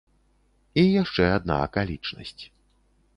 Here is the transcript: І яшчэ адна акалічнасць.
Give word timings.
І 0.83 0.85
яшчэ 1.01 1.27
адна 1.37 1.57
акалічнасць. 1.67 2.41